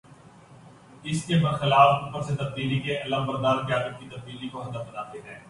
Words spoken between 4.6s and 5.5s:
ہدف بناتے ہیں۔